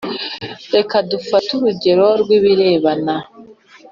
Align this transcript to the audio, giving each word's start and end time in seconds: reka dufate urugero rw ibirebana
reka 0.75 0.95
dufate 1.11 1.49
urugero 1.57 2.05
rw 2.21 2.29
ibirebana 2.37 3.15